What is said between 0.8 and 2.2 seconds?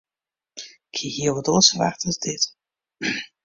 Ik hie hiel wat oars ferwachte as